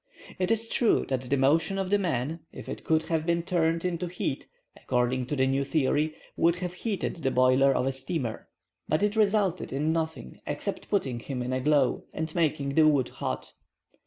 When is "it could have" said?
2.67-3.23